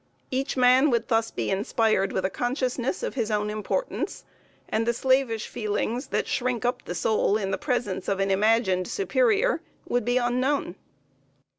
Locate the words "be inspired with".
1.29-2.25